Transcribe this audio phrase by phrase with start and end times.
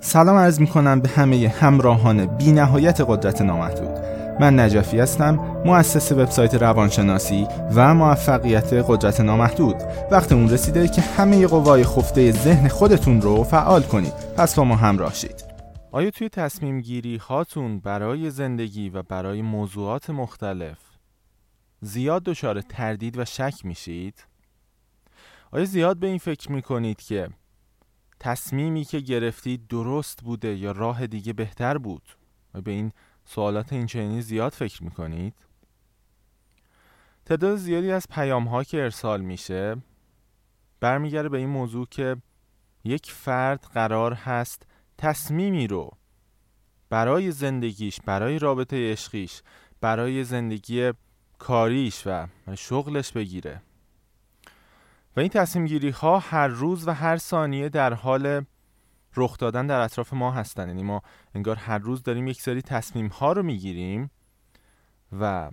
[0.00, 3.98] سلام عرض می کنم به همه همراهان بی نهایت قدرت نامحدود.
[4.40, 9.76] من نجفی هستم مؤسس وبسایت روانشناسی و موفقیت قدرت نامحدود.
[10.10, 14.12] وقت اون رسیده که همه قوای خفته ذهن خودتون رو فعال کنید.
[14.36, 15.44] پس با ما همراه شید.
[15.92, 20.78] آیا توی تصمیم گیری هاتون برای زندگی و برای موضوعات مختلف
[21.80, 24.24] زیاد دچار تردید و شک میشید؟
[25.50, 27.28] آیا زیاد به این فکر می‌کنید که
[28.20, 32.02] تصمیمی که گرفتید درست بوده یا راه دیگه بهتر بود؟
[32.64, 32.92] به این
[33.24, 35.34] سوالات اینچنینی زیاد فکر می‌کنید؟
[37.26, 39.76] تعداد زیادی از پیام ها که ارسال میشه
[40.80, 42.16] برمیگرده به این موضوع که
[42.84, 44.62] یک فرد قرار هست
[44.98, 45.90] تصمیمی رو
[46.90, 49.42] برای زندگیش برای رابطه عشقیش
[49.80, 50.92] برای زندگی
[51.38, 53.62] کاریش و شغلش بگیره
[55.16, 58.44] و این تصمیم گیری ها هر روز و هر ثانیه در حال
[59.16, 60.68] رخ دادن در اطراف ما هستن.
[60.68, 61.02] یعنی ما
[61.34, 64.10] انگار هر روز داریم یک سری تصمیم ها رو می‌گیریم
[65.20, 65.50] و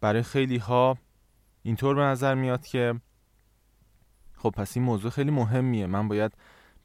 [0.00, 0.98] برای خیلی ها
[1.62, 3.00] اینطور به نظر میاد که
[4.36, 5.86] خب پس این موضوع خیلی مهمیه.
[5.86, 6.32] من باید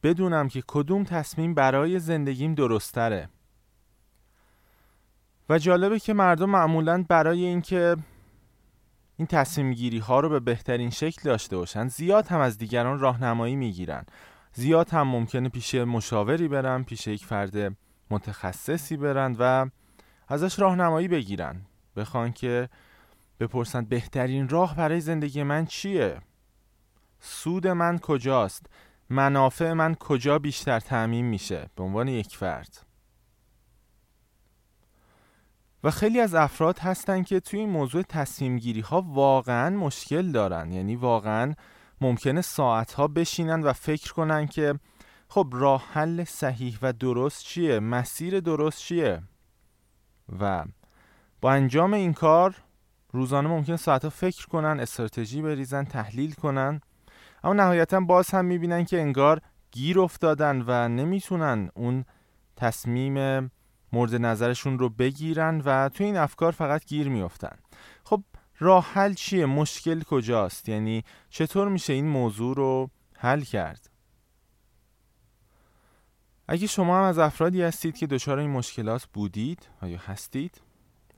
[0.03, 3.30] بدونم که کدوم تصمیم برای زندگیم درستره
[5.50, 7.98] و جالبه که مردم معمولا برای اینکه
[9.17, 11.88] این تصمیم گیری ها رو به بهترین شکل داشته باشن.
[11.88, 14.05] زیاد هم از دیگران راهنمایی می‌گیرن.
[14.53, 17.78] زیاد هم ممکنه پیش مشاوری برن پیش یک فرد
[18.11, 19.70] متخصصی برن و
[20.28, 21.61] ازش راهنمایی بگیرن.
[21.95, 22.70] بخوان که
[23.39, 26.22] بپرسن بهترین راه برای زندگی من چیه؟
[27.20, 28.66] سود من کجاست؟
[29.09, 32.92] منافع من کجا بیشتر تعمین میشه؟ به عنوان یک فرد.
[35.84, 40.72] و خیلی از افراد هستن که توی این موضوع تصمیم گیری ها واقعا مشکل دارن.
[40.72, 41.53] یعنی واقعا
[42.02, 44.80] ممکنه ساعت ها بشینن و فکر کنن که
[45.28, 49.22] خب راه حل صحیح و درست چیه؟ مسیر درست چیه؟
[50.39, 50.66] و
[51.42, 52.56] با انجام این کار
[53.11, 56.82] روزانه ممکن ساعت ها فکر کنن استراتژی بریزن تحلیل کنن.
[57.43, 59.42] اما نهایتا باز هم می‌بینن که انگار
[59.72, 62.05] گیر افتادن و نمی‌تونن اون
[62.55, 63.52] تصمیم
[63.93, 67.58] مورد نظرشون رو بگیرن و توی این افکار فقط گیر میافتن.
[68.04, 68.23] خب
[68.59, 73.89] راه حل چیه؟ مشکل کجاست؟ یعنی چطور میشه این موضوع رو حل کرد؟
[76.48, 80.61] اگه شما هم از افرادی هستید که دچار این مشکلات بودید یا هستید؟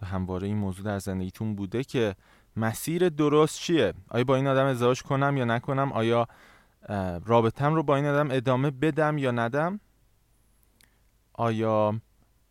[0.02, 2.16] و همواره این موضوع در زندگیتون بوده که
[2.56, 6.28] مسیر درست چیه؟ آیا با این آدم ازدواج کنم یا نکنم؟ آیا
[7.25, 9.80] رابطم رو با این آدم ادامه بدم یا ندم؟
[11.34, 12.02] آیا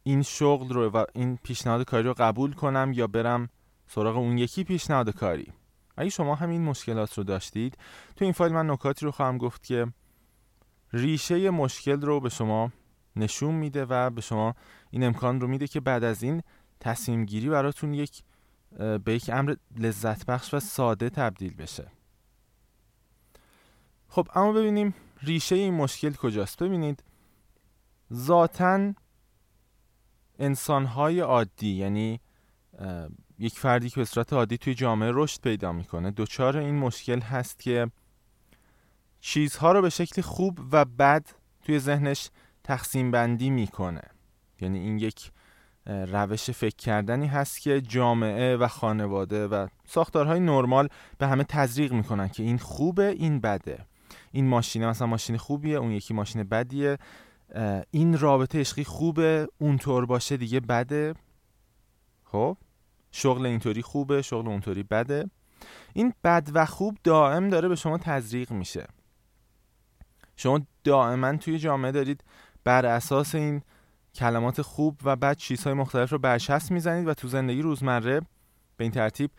[0.07, 3.49] این شغل رو و این پیشنهاد کاری رو قبول کنم یا برم
[3.87, 5.53] سراغ اون یکی پیشنهاد کاری.
[5.97, 7.79] اگه شما همین مشکلات رو داشتید
[8.17, 9.87] تو این فایل من نکاتی رو خواهم گفت که
[10.93, 12.73] ریشه مشکل رو به شما
[13.17, 14.55] نشون میده و به شما
[14.91, 16.43] این امکان رو میده که بعد از این
[16.81, 18.23] تصمیم گیری براتون یک
[19.05, 21.91] به یک امر لذت بخش و ساده تبدیل بشه.
[24.09, 26.63] خب اما ببینیم ریشه این مشکل کجاست.
[26.63, 27.05] ببینید
[28.13, 28.93] ذاتا
[30.39, 32.21] انسانهای عادی یعنی
[33.39, 37.59] یک فردی که به صورت عادی توی جامعه رشد پیدا می‌کنه دچار این مشکل هست
[37.59, 37.91] که
[39.21, 41.27] چیزها رو به شکل خوب و بد
[41.62, 42.31] توی ذهنش
[42.65, 44.03] تقسیم بندی می‌کنه.
[44.61, 45.31] یعنی این یک
[45.87, 52.28] روش فکر کردنی هست که جامعه و خانواده و ساختارهای نرمال به همه تزریق می‌کنن
[52.28, 53.87] که این خوبه این بده.
[54.33, 56.99] این ماشینه مثلا ماشین خوبیه اون یکی ماشین بدیه.
[57.91, 61.15] این رابطه عشقی خوبه اونطور باشه دیگه بده.
[62.25, 62.57] خب؟
[63.13, 65.31] شغل اینطوری خوبه شغل اونطوری بده.
[65.93, 68.87] این بد و خوب دائم داره به شما تزریق میشه.
[70.37, 72.25] شما دائما توی جامعه دارید
[72.65, 73.63] بر اساس این
[74.15, 78.21] کلمات خوب و بد چیزهای مختلف رو برچسب می‌زنید و تو زندگی روزمره
[78.77, 79.31] به این ترتیب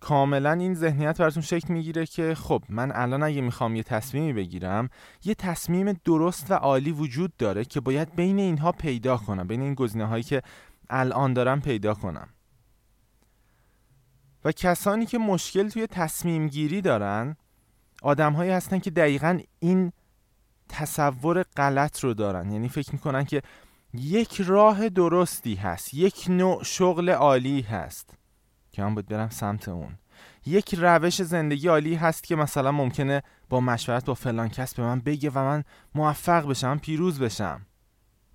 [0.00, 4.88] کاملا این ذهنیت براتون شکل می‌گیره که خب من الان اگه می‌خوام یه تصمیمی بگیرم
[5.24, 9.74] یه تصمیم درست و عالی وجود داره که باید بین اینها پیدا کنم بین این
[9.74, 10.42] گزینه هایی که
[10.90, 12.28] الان دارم پیدا کنم.
[14.44, 17.36] و کسانی که مشکل توی تصمیم گیری دارن
[18.02, 19.92] آدم هایی هستن که دقیقا این
[20.68, 22.50] تصور غلط رو دارن.
[22.50, 23.42] یعنی فکر می‌کنن که
[23.94, 28.19] یک راه درستی هست یک نوع شغل عالی هست.
[28.84, 29.98] من باید برم سمت اون.
[30.46, 35.00] یک روش زندگی عالی هست که مثلا ممکنه با مشورت با فلان کس به من
[35.00, 37.66] بگه و من موفق بشم پیروز بشم.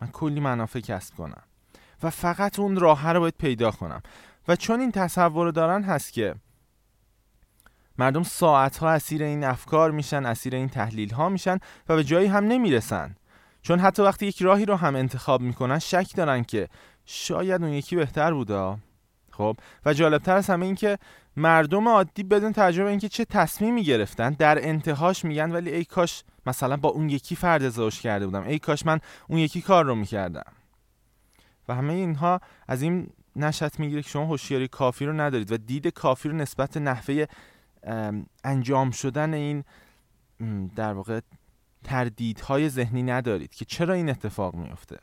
[0.01, 1.43] من کلی منافع کسب کنم.
[2.03, 4.01] و فقط اون راه رو باید پیدا کنم.
[4.47, 6.35] و چون این تصور دارن هست که
[7.97, 11.59] مردم ساعت ها اسیر این افکار میشن اسیر این تحلیل ها میشن
[11.89, 13.15] و به جایی هم نمی‌رسن.
[13.61, 16.69] چون حتی وقتی یک راهی رو هم انتخاب می‌کنن شک دارن که
[17.05, 18.77] شاید اون یکی بهتر بوده.
[19.37, 20.97] خب؟ و جالبتر از همه این که
[21.37, 26.77] مردم عادی بدون تجربه اینکه چه تصمیمی گرفتن در انتهاش میگن ولی ای کاش مثلا
[26.77, 28.43] با اون یکی فرد ازدواج کرده بودم.
[28.43, 28.99] ای کاش من
[29.29, 30.51] اون یکی کار رو می‌کردم.
[31.67, 35.87] و همه اینها از این نشت می‌گیره که شما هوشیاری کافی رو ندارید و دید
[35.87, 37.25] کافی رو نسبت نحوه
[38.43, 39.63] انجام شدن این
[40.75, 41.19] در واقع
[41.83, 44.97] تردیدهای ذهنی ندارید که چرا این اتفاق میفته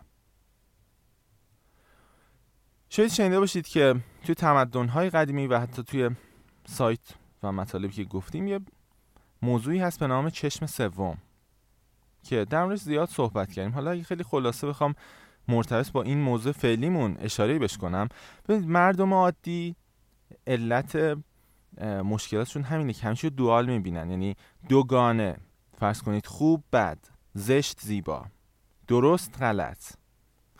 [2.95, 3.95] شاید شنیده باشید که
[4.25, 6.11] توی تمدن‌های قدیمی و حتی توی
[6.67, 7.01] سایت
[7.43, 8.61] و مطالبی که گفتیم یه
[9.43, 11.19] موضوعی هست به نام چشم سوم
[12.23, 13.73] که در زیاد صحبت کردیم.
[13.73, 14.95] حالا اگه خیلی خلاصه بخوام
[15.49, 18.09] مرتبط با این موضوع فعلیمون اشاره بش کنم.
[18.49, 19.77] ببینید مردم عادی
[20.47, 21.19] علت
[21.83, 24.11] مشکلاتشون همینه که همیشه دوال می‌بینن.
[24.11, 24.37] یعنی
[24.69, 25.37] دوگانه.
[25.79, 26.99] فرض کنید خوب بد
[27.35, 28.27] زشت زیبا.
[28.89, 30.02] درست غلط.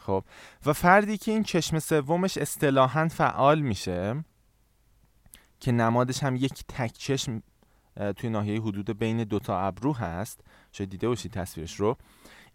[0.07, 0.25] خب.
[0.67, 4.25] و فردی که این چشم سومش اصطلاحا فعال میشه
[5.61, 7.43] که نمادش هم یک تک چشم
[8.17, 10.41] توی ناحیه حدود بین دوتا ابرو هست
[10.73, 11.97] شاید دیده باشید تصویرش رو.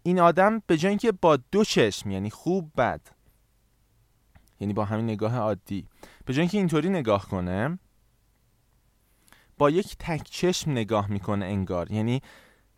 [0.02, 3.00] این آدم به جای اینکه با دو چشم یعنی خوب بد
[4.60, 5.86] یعنی با همین نگاه عادی
[6.24, 7.78] به جای اینکه اینطوری نگاه کنه
[9.58, 11.92] با یک تک چشم نگاه می‌کنه انگار.
[11.92, 12.22] یعنی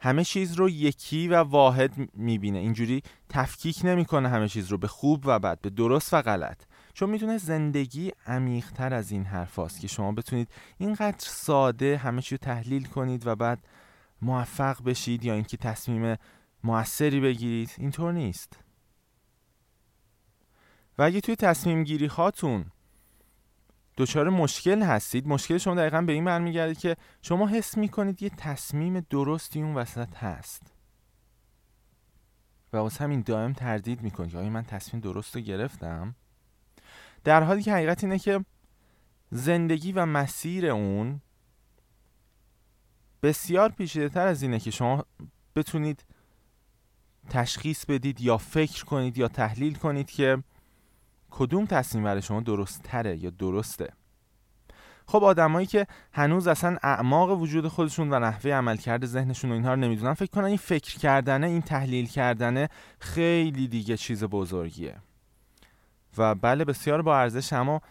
[0.01, 2.59] همه چیز رو یکی و واحد می‌بینه.
[2.59, 6.63] اینجوری تفکیک نمی‌کنه همه چیز رو به خوب و بد به درست و غلط.
[6.95, 10.49] چون می‌تونه زندگی عمیقتر از این حرف که شما بتونید
[10.79, 13.67] اینقدر ساده همه چیز رو تحلیل کنید و بعد
[14.23, 16.17] موفق بشید یا اینکه تصمیم
[16.65, 18.57] موثری بگیرید اینطور نیست.
[20.99, 22.65] و اگه توی تصمیم گیری هاتون
[24.01, 25.27] دچار مشکل هستید.
[25.27, 30.17] مشکل شما دقیقا به این برمیگرده که شما حس می‌کنید یه تصمیم درستی اون وسط
[30.17, 30.63] هست.
[32.73, 36.15] و واسه همین دائم تردید می‌کنید که آیا من تصمیم درست رو گرفتم؟
[37.25, 38.45] در حالی که حقیقت اینه که
[39.31, 41.21] زندگی و مسیر اون
[43.23, 45.05] بسیار پیچیده تر از اینه که شما
[45.57, 46.05] بتونید
[47.31, 50.43] تشخیص بدید یا فکر کنید یا تحلیل کنید که
[51.31, 53.93] کدوم تصمیم برای شما درست تره یا درسته؟
[55.07, 59.81] خب آدمایی که هنوز اصلا اعماق وجود خودشون و نحوه عملکرد ذهنشون و اینها رو
[59.81, 62.69] نمی‌دونن فکر کنن این فکر کردنه این تحلیل کردنه
[62.99, 64.97] خیلی دیگه چیز بزرگیه.
[66.19, 67.83] و بله بسیار با ارزش اما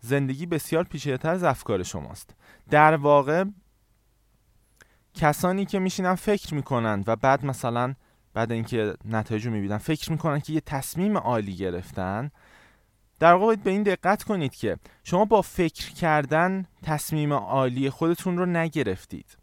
[0.00, 2.34] زندگی بسیار پیچیده‌تر از افکار شماست.
[2.70, 3.44] در واقع
[5.14, 7.94] کسانی که میشینن فکر می‌کنن و بعد مثلا
[8.34, 12.30] بعد اینکه نتایج رو می‌بینن فکر می‌کنن که یه تصمیم عالی گرفتن
[13.22, 18.46] در واقع به این دقت کنید که شما با فکر کردن تصمیم عالی خودتون رو
[18.46, 19.36] نگرفتید.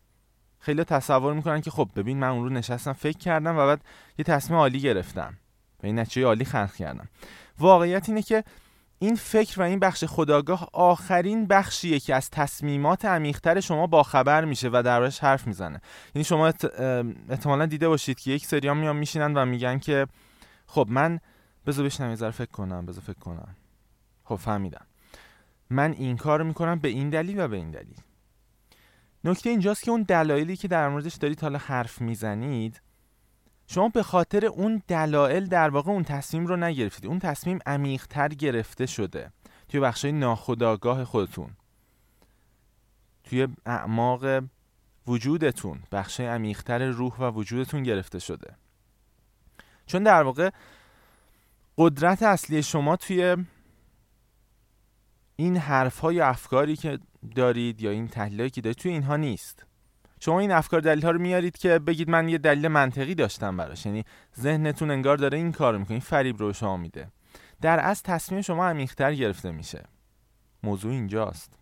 [0.60, 3.82] خیلی تصور می‌کنن که خب ببین من اون رو نشستم فکر کردم و بعد
[4.18, 5.38] یه تصمیم عالی گرفتم.
[5.84, 7.08] و این نتیجه عالی خلق کردم.
[7.60, 8.44] واقعیت اینه که
[9.00, 14.46] این فکر و این بخش خداگاه آخرین بخشیه که از تصمیمات عمیقتر شما با خبر
[14.46, 15.82] میشه و دربارش حرف می‌زنه.
[16.16, 16.48] یعنی شما
[17.30, 20.08] احتمالا دیده باشید که یک سری میان میشینن و میگن که
[20.68, 21.20] خب من
[21.68, 23.56] بذار بشنم یه فکر کنم بذار فکر کنم.
[24.30, 24.86] خب فهمیدم.
[25.70, 27.98] من این کار می‌کنم به این دلیل و به این دلیل.
[29.24, 32.82] نکته اینجاست که اون دلایلی که در موردش دارید حالا حرف می‌زنید
[33.68, 37.06] شما به خاطر اون دلایل در واقع اون تصمیم رو نگرفتید.
[37.06, 39.32] اون تصمیم عمیقتر گرفته شده
[39.70, 41.50] توی بخشای ناخودآگاه خودتون.
[43.24, 44.44] توی اعماق
[45.08, 48.56] وجودتون بخشای عمیقتر روح و وجودتون گرفته شده.
[49.86, 50.50] چون در واقع
[51.78, 53.38] قدرت اصلی شما توی
[55.40, 57.00] این حرف های افکاری که
[57.36, 59.66] دارید یا این تحلیلی که دارید توی اینها نیست.
[60.20, 63.86] شما این افکار دلیل ها رو میارید که بگید من یه دلیل منطقی داشتم براش.
[63.86, 64.04] یعنی
[64.40, 67.12] ذهنتون انگار داره این کار می‌کنه این فریب رو شما میده.
[67.62, 69.84] در از تصمیم شما عمیقتر گرفته میشه.
[70.64, 71.54] موضوع اینجاست.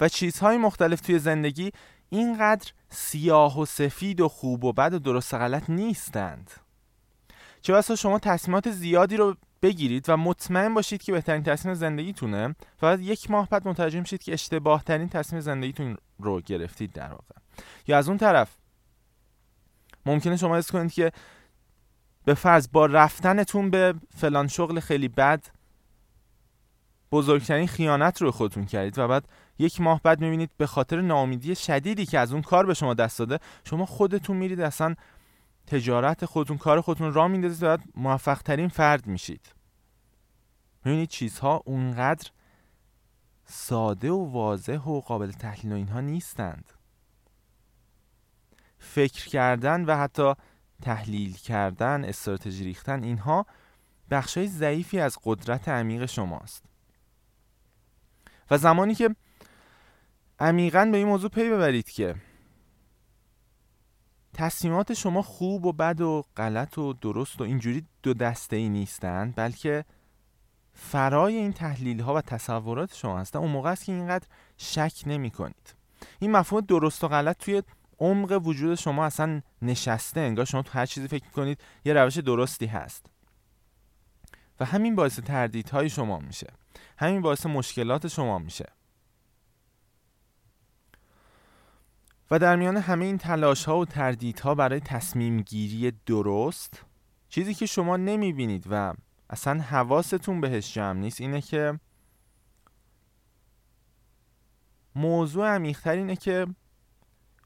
[0.00, 1.70] و چیزهای مختلف توی زندگی
[2.08, 6.50] اینقدر سیاه و سفید و خوب و بد و درست و غلط نیستند.
[7.60, 12.48] چه بسا شما تصمیمات زیادی رو بگیرید و مطمئن باشید که بهترین تصمیم زندگیتونه.
[12.48, 17.10] و بعد یک ماه بعد متوجه میشید که اشتباه ترین تصمیم زندگیتون رو گرفتید در
[17.10, 17.34] واقع.
[17.86, 18.56] یا از اون طرف
[20.06, 21.12] ممکنه شما حس کنید که
[22.24, 25.44] به فرض با رفتنتون به فلان شغل خیلی بد
[27.12, 32.06] بزرگترین خیانت رو خودتون کردید و بعد یک ماه بعد می‌بینید به خاطر ناامیدی شدیدی
[32.06, 34.94] که از اون کار به شما دست داده شما خودتون میرید اصلا
[35.68, 39.52] تجارت خودتون کار خودتون را میندازید و موفق ترین فرد میشید.
[40.84, 42.30] می‌بینید چیزها اونقدر
[43.44, 46.72] ساده و واضح و قابل تحلیل و اینها نیستند.
[48.78, 50.34] فکر کردن و حتی
[50.82, 53.46] تحلیل کردن استراتژی ریختن اینها
[54.10, 56.64] بخشای ضعیفی از قدرت عمیق شماست.
[58.50, 59.16] و زمانی که
[60.40, 62.14] عمیقا به این موضوع پی ببرید که
[64.38, 69.36] تصمیمات شما خوب و بد و غلط و درست و اینجوری دو دسته ای نیستند
[69.36, 69.84] بلکه
[70.72, 73.38] فرای این تحلیل ها و تصورات شما هستن.
[73.38, 74.26] اون موقع است که اینقدر
[74.56, 75.74] شک نمی کنید
[76.18, 77.62] این مفهوم درست و غلط توی
[77.98, 80.20] عمق وجود شما اصلا نشسته.
[80.20, 83.06] انگار شما تو هر چیزی فکر کنید یه روش درستی هست.
[84.60, 86.46] و همین باعث تردیدهای شما میشه.
[86.98, 88.66] همین باعث مشکلات شما میشه.
[92.30, 96.84] و در میان همه این تلاش ها و تردیدها برای تصمیم گیری درست
[97.28, 98.94] چیزی که شما نمی بینید و
[99.30, 101.80] اصلا حواستون بهش جمع نیست اینه که
[104.94, 106.46] موضوع عمیقتر اینه که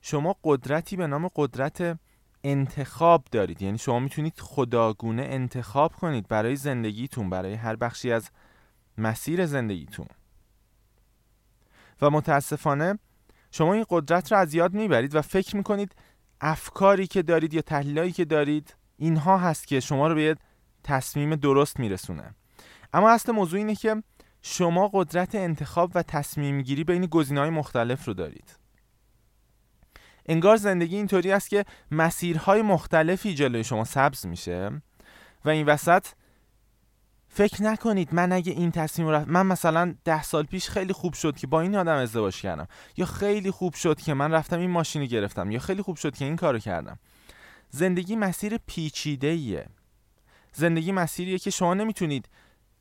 [0.00, 1.98] شما قدرتی به نام قدرت
[2.44, 3.62] انتخاب دارید.
[3.62, 8.30] یعنی شما می‌تونید خداگونه انتخاب کنید برای زندگیتون برای هر بخشی از
[8.98, 10.06] مسیر زندگیتون.
[12.02, 12.98] و متاسفانه
[13.52, 15.94] شما این قدرت رو از یاد می‌برید و فکر می‌کنید
[16.40, 20.36] افکاری که دارید یا تحلیلایی که دارید اینها هست که شما رو به
[20.84, 22.34] تصمیم درست میرسونه.
[22.92, 24.02] اما اصل موضوع اینه که
[24.42, 28.56] شما قدرت انتخاب و تصمیم گیری بین گزینه‌های مختلف رو دارید.
[30.26, 34.82] انگار زندگی اینطوری است که مسیرهای مختلفی جلوی شما سبز میشه
[35.44, 36.06] و این وسط
[37.34, 41.36] فکر نکنید من اگه این تصمیم رفت من مثلا ده سال پیش خیلی خوب شد
[41.36, 42.68] که با این آدم ازدواج کردم.
[42.96, 45.50] یا خیلی خوب شد که من رفتم این ماشینی گرفتم.
[45.50, 46.98] یا خیلی خوب شد که این کارو کردم.
[47.70, 49.66] زندگی مسیر پیچیده ایه
[50.52, 52.28] زندگی مسیریه که شما نمی‌تونید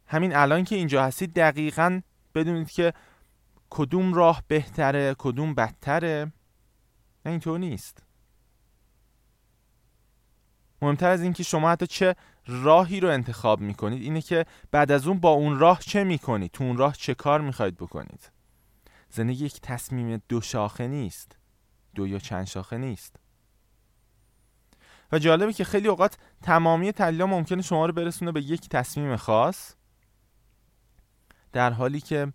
[0.08, 2.02] همین الان که اینجا هستید دقیقا
[2.36, 2.94] بدونید که
[3.70, 6.32] کدوم راه بهتره کدوم بدتره.
[7.26, 8.04] نه اینطور نیست.
[10.82, 12.16] مهمتر از اینکه شما حتی چه
[12.48, 16.64] راهی رو انتخاب می‌کنید اینه که بعد از اون با اون راه چه می‌کنید؟ تو
[16.64, 18.32] اون راه چه کار می‌خواید بکنید؟
[19.10, 21.38] زندگی یک تصمیم دو شاخه نیست.
[21.96, 23.16] دو یا چند شاخه نیست.
[25.12, 29.76] و جالبه که خیلی اوقات تمامی تحلیل ممکنه شما رو برسونه به یک تصمیم خاص
[31.54, 32.34] در حالی که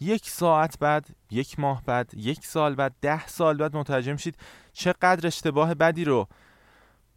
[0.00, 4.36] یک ساعت بعد یک ماه بعد یک سال بعد ده سال بعد متوجه میشید
[4.72, 6.28] چقدر اشتباه بدی رو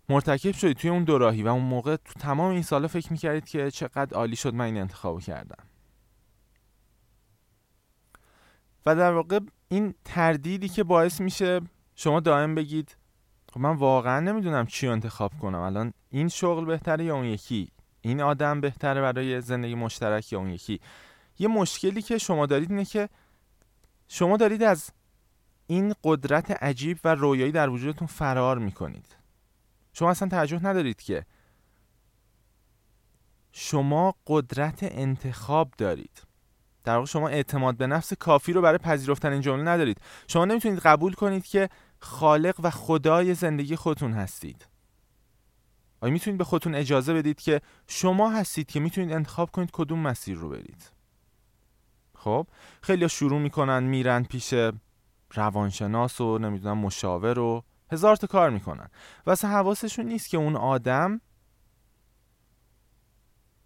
[0.09, 3.71] مرتکب شدید توی اون دوراهی و اون موقع تو تمام این سالا فکر می‌کردید که
[3.71, 5.63] چقدر عالی شد من این انتخاب کردم.
[8.85, 11.61] و در واقع این تردیدی که باعث میشه
[11.95, 12.97] شما دائم بگید
[13.53, 15.59] خب من واقعا نمی‌دونم چی انتخاب کنم.
[15.59, 20.49] الان این شغل بهتره یا اون یکی؟ این آدم بهتره برای زندگی مشترک یا اون
[20.49, 20.79] یکی؟
[21.39, 23.09] یه مشکلی که شما دارید اینه که
[24.07, 24.89] شما دارید از
[25.67, 29.20] این قدرت عجیب و رویایی در وجودتون فرار می‌کنید.
[29.93, 31.25] شما اصلا توجه ندارید که
[33.51, 36.23] شما قدرت انتخاب دارید.
[36.83, 40.01] در واقع شما اعتماد به نفس کافی رو برای پذیرفتن این جمله ندارید.
[40.27, 41.69] شما نمی‌تونید قبول کنید که
[41.99, 44.67] خالق و خدای زندگی خودتون هستید.
[46.01, 50.37] آیا می‌تونید به خودتون اجازه بدید که شما هستید که می‌تونید انتخاب کنید کدوم مسیر
[50.37, 50.91] رو برید؟
[52.15, 52.47] خب
[52.81, 54.53] خیلی شروع می‌کنن میرن پیش
[55.33, 58.87] روانشناس و نمی‌دونم مشاور و هزار تا کار می‌کنن.
[59.25, 61.21] و اصلا حواسشون نیست که اون آدم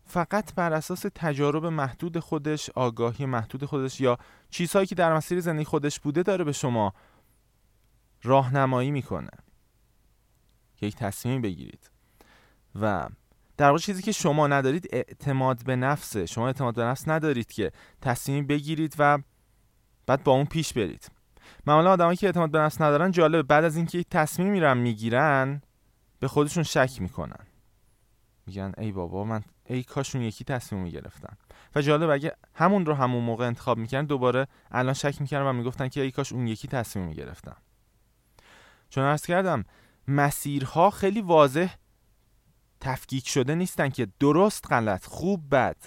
[0.06, 4.18] فقط بر اساس تجارب محدود خودش آگاهی محدود خودش یا
[4.50, 6.94] چیزهایی که در مسیر زندگی خودش بوده داره به شما
[8.24, 9.30] راهنمایی می‌کنه.
[10.78, 11.92] که یک تصمیم بگیرید.
[12.76, 13.10] و
[13.58, 16.26] در واقع چیزی که شما ندارید اعتماد به نفسه.
[16.26, 19.20] شما اعتماد به نفس ندارید که تصمیم بگیرید و
[20.06, 21.15] بعد با اون پیش برید.
[21.68, 23.44] معمولا آدمایی که اعتماد به نفس ندارن جالبه.
[23.44, 25.62] بعد از اینکه یک تصمیم میرن می‌گیرن
[26.20, 27.46] به خودشون شک می‌کنن.
[28.48, 31.38] میگن ای بابا من ای کاش اون یکی تصمیم می‌گرفتن
[31.76, 35.88] و جالب اگه همون رو همون موقع انتخاب می‌کردن دوباره الان شک می‌کردن و می‌گفتن
[35.88, 37.56] که ای کاش اون یکی تصمیم می‌گرفتن
[38.90, 39.64] چون عرض کردم
[40.08, 41.74] مسیرها خیلی واضح
[42.80, 45.78] تفکیک شده نیستن که درست غلط خوب بد.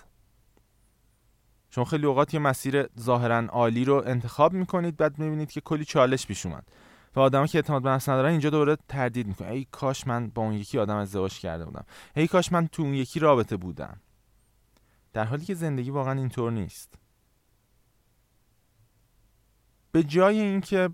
[1.70, 6.26] شما خیلی اوقات یه مسیر ظاهرا عالی رو انتخاب می‌کنید بعد می‌بینید که کلی چالش
[6.26, 6.66] پیش اومد
[7.16, 10.42] و آدم که اعتماد به نفس ندارن اینجا دوباره تردید می‌کنه ای کاش من با
[10.42, 11.84] اون یکی آدم ازدواج کرده بودم.
[12.16, 14.00] ای کاش من تو اون یکی رابطه بودم.
[15.12, 16.94] در حالی که زندگی واقعا اینطور نیست.
[19.92, 20.90] به جای اینکه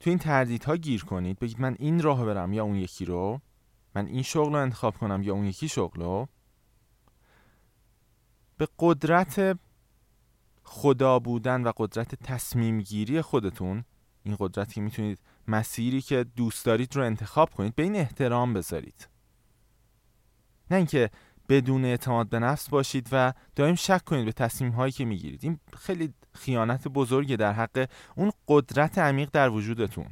[0.00, 3.40] تو این تردیدها گیر کنید بگید من این راه برم یا اون یکی رو
[3.94, 6.28] من این شغل رو انتخاب کنم یا اون یکی شغل رو
[8.58, 9.58] به قدرت
[10.68, 13.84] خدا بودن و قدرت تصمیم گیری خودتون
[14.22, 15.18] این قدرتی که می‌تونید
[15.48, 19.08] مسیری که دوست دارید رو انتخاب کنید به این احترام بذارید.
[20.70, 21.10] نه اینکه
[21.48, 25.44] بدون اعتماد به نفس باشید و دائم شک کنید به تصمیم هایی که می‌گیرید.
[25.44, 30.08] این خیلی خیانت بزرگی در حق اون قدرت عمیق در وجودتون.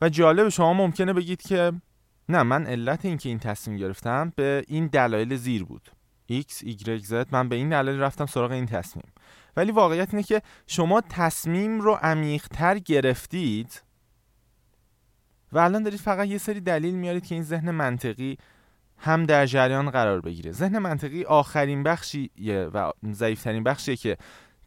[0.00, 1.72] و جالب شما ممکنه بگید که
[2.28, 5.90] نه من علت اینکه این تصمیم گرفتم به این دلایل زیر بود.
[6.30, 7.12] X, Y, Z.
[7.32, 9.12] من به این دلایل رفتم سراغ این تصمیم.
[9.56, 13.82] ولی واقعیت اینه که شما تصمیم رو عمیقتر گرفتید
[15.52, 18.38] و الان دارید فقط یه سری دلیل میارید که این ذهن منطقی
[18.98, 20.52] هم در جریان قرار بگیره.
[20.52, 24.16] ذهن منطقی آخرین بخشیه و ضعیفترین بخشیه که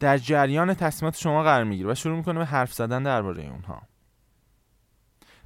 [0.00, 3.82] در جریان تصمیمات شما قرار می‌گیره و شروع می‌کنه به حرف زدن درباره اونها.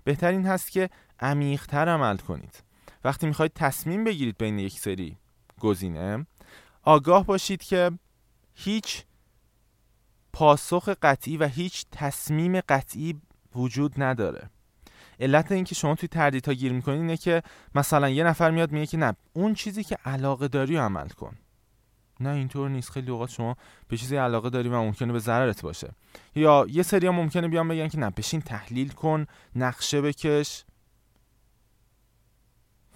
[0.05, 0.91] بهترین هست که
[1.21, 2.63] عمیقتر عمل کنید.
[3.05, 5.17] وقتی می‌خواید تصمیم بگیرید بین یک سری
[5.61, 6.27] گزینه.
[6.83, 7.91] آگاه باشید که
[8.55, 9.05] هیچ
[10.33, 13.21] پاسخ قطعی و هیچ تصمیم قطعی
[13.55, 14.51] وجود نداره.
[15.21, 17.43] علت اینکه شما توی تردیدها گیر می‌کنید اینه که
[17.75, 21.37] مثلا یه نفر میاد میگه که نه اون چیزی که علاقه داری عمل کن.
[22.21, 22.91] نه اینطور نیست.
[22.91, 23.57] خیلی اوقات شما
[23.89, 25.91] به چیزی علاقه داری و ممکنه به ضررت باشه.
[26.35, 29.27] یا یه سری ها ممکنه بیان بگن که نه بشین تحلیل کن
[29.57, 30.65] نقشه بکش.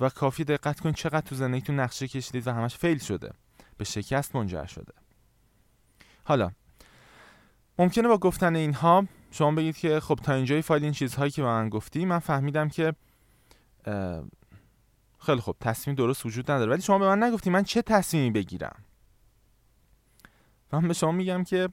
[0.00, 3.32] و کافی دقت کن چقدر تو زندگیتون نقشه کشیدید و همش فیل شده.
[3.76, 4.92] به شکست منجر شده.
[6.24, 6.50] حالا
[7.78, 11.48] ممکنه با گفتن اینها شما بگید که خب تا اینجای فایل این چیزهایی که به
[11.48, 12.94] من گفتی من فهمیدم که
[15.18, 16.72] خیلی خب تصمیم درست وجود نداره.
[16.72, 18.76] ولی شما به من نگفتی من چه تصمیمی بگیرم؟
[20.72, 21.68] من به شما میگم که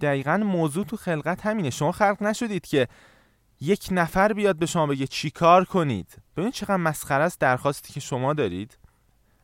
[0.00, 1.70] دقیقا موضوع تو خلقت همینه.
[1.70, 2.88] شما خلق نشدید که
[3.60, 6.16] یک نفر بیاد به شما بگه چی کار کنید.
[6.36, 8.78] ببینید چقدر مسخره است درخواستی که شما دارید.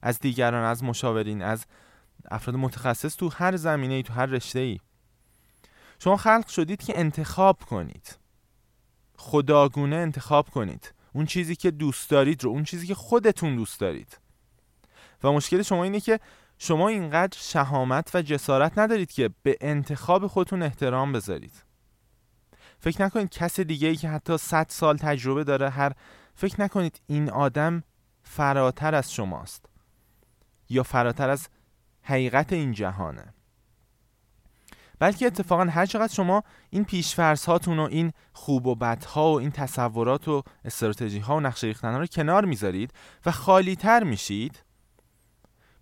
[0.03, 1.67] از دیگران از مشاورین از
[2.31, 4.81] افراد متخصص تو هر زمینه ای تو هر رشته ای
[5.99, 8.19] شما خلق شدید که انتخاب کنید.
[9.17, 10.95] خداگونه انتخاب کنید.
[11.13, 14.19] اون چیزی که دوست دارید رو اون چیزی که خودتون دوست دارید.
[15.25, 16.21] و مشکل شما اینه که
[16.59, 21.72] شما اینقدر شهامت و جسارت ندارید که به انتخاب خودتون احترام بذارید.
[22.83, 25.93] فکر نکنید کس دیگه ای که حتی 100 سال تجربه داره هر
[26.35, 27.83] فکر نکنید این آدم
[28.23, 29.67] فراتر از شماست
[30.69, 31.49] یا فراتر از
[32.03, 33.35] حقیقت این جهانه.
[34.99, 39.51] بلکه اتفاقا هر چقدر شما این پیشفرس هاتون و این خوب و بدها و این
[39.51, 42.93] تصورات و استراتژی ها و نقشه ریختن ها رو کنار می‌ذارید
[43.27, 44.65] و خالی تر میشید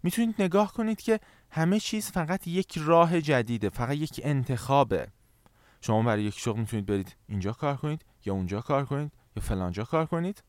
[0.03, 5.09] می‌تونید نگاه کنید که همه چیز فقط یک راه جدیده فقط یک انتخابه.
[5.81, 9.85] شما برای یک شغل می‌تونید برید اینجا کار کنید یا اونجا کار کنید یا فلانجا
[9.85, 10.43] کار کنید.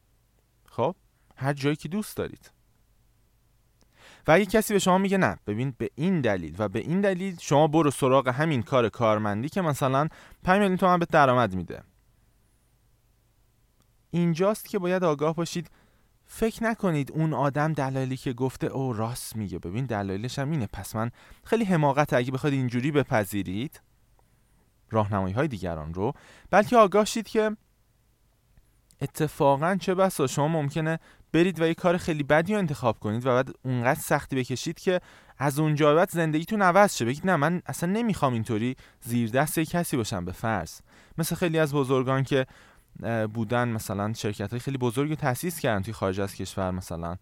[0.66, 0.96] خب
[1.36, 2.52] هر جایی که دوست دارید.
[4.28, 7.38] و اگه کسی به شما میگه نه ببین به این دلیل و به این دلیل
[7.40, 10.08] شما برو سراغ همین کار کارمندی که مثلا
[10.44, 11.84] 5 میلیون تومن به درآمد میده.
[14.12, 15.70] اینجاست که باید آگاه باشید.
[16.26, 19.60] فکر نکنید اون آدم دلایلی که گفته او راست میگه.
[19.60, 20.68] ببین دلایلش هم اینه.
[20.68, 21.12] پس من
[21.44, 23.82] خیلی حماقت اگه بخواید اینجوری بپذیرید
[24.92, 26.14] راهنمایی های دیگران رو
[26.50, 27.58] بلکه آگاه شید که
[29.02, 31.00] اتفاقا چه بسا شما ممکنه
[31.34, 35.02] برید و یه کار خیلی بدی رو انتخاب کنید و بعد اونقدر سختی بکشید که
[35.38, 37.06] از اونجا بعد زندگیتون عوض شه.
[37.06, 40.80] بگید نه من اصلا نمی‌خوام اینطوری زیر دست کسی باشم به فرض.
[41.18, 42.46] مثل خیلی از بزرگان که
[43.34, 47.18] بودن مثلا شرکت های خیلی بزرگی تاسیس کردن توی خارج از کشور مثلا.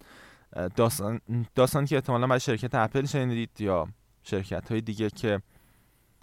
[0.76, 1.20] داستان,
[1.54, 3.88] داستان که احتمالا برای شرکت اپل شنیدید یا
[4.22, 5.42] شرکت های دیگه که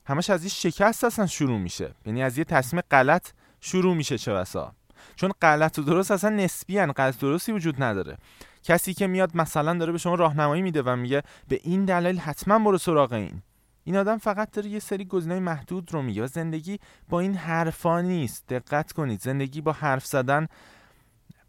[0.07, 1.91] همش از یه شکست اصلا شروع میشه.
[2.05, 3.29] یعنی از یه تصمیم غلط
[3.61, 4.73] شروع میشه چه بسا.
[5.15, 6.91] چون غلط و درست اصلا نسبی هن.
[6.91, 8.17] غلط درستی وجود نداره.
[8.63, 12.59] کسی که میاد مثلا داره به شما راهنمایی میده و میگه به این دلیل حتما
[12.59, 13.41] برو سراغ این.
[13.83, 18.01] این آدم فقط داره یه سری گزینه محدود رو میگه و زندگی با این حرفا
[18.01, 18.47] نیست.
[18.49, 20.47] دقت کنید زندگی با حرف زدن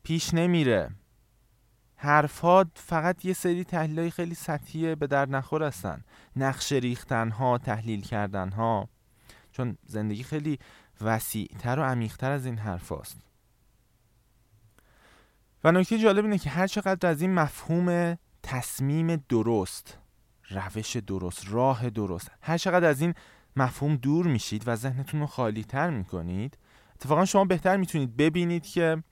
[0.03, 0.91] پیش نمیره.
[2.01, 6.05] حرفها فقط یه سری تحلیل خیلی سطحی به در نخور هستن
[6.37, 8.89] نقشه ریختن ها تحلیل کردن ها
[9.53, 10.59] چون زندگی خیلی
[11.01, 13.17] وسیعتر و عمیقتر از این حرف هست.
[15.65, 19.99] و نکته جالب اینه که هر چقدر از این مفهوم تصمیم درست
[20.51, 23.15] روش درست راه درست هر چقدر از این
[23.57, 26.59] مفهوم دور میشید و ذهنتون رو خالی تر می‌کنید
[26.95, 29.03] اتفاقا شما بهتر می‌تونید ببینید که